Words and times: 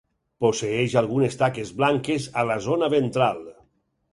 Posseeix 0.43 0.95
algunes 1.01 1.37
taques 1.41 1.73
blanques 1.83 2.25
a 2.43 2.47
la 2.53 2.59
zona 2.71 2.91
ventral. 2.95 3.45